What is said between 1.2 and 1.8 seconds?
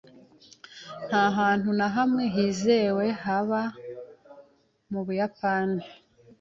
hantu